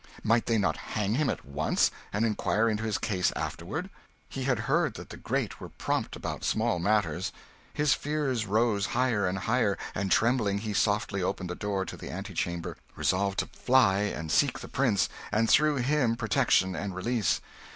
[0.23, 3.87] Might they not hang him at once, and inquire into his case afterward?
[4.27, 7.31] He had heard that the great were prompt about small matters.
[7.71, 12.09] His fear rose higher and higher; and trembling he softly opened the door to the
[12.09, 17.39] antechamber, resolved to fly and seek the prince, and, through him, protection and release.